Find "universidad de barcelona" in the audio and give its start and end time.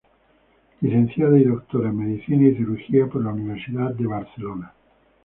3.33-4.73